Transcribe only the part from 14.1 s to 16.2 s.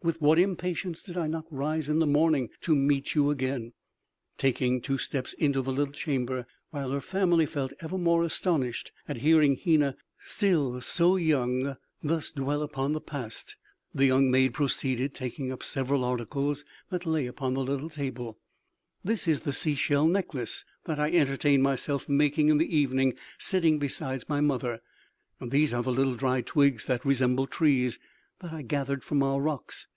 maid proceeded, taking up several